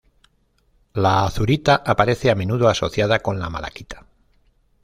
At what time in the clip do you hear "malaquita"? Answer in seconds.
3.51-4.07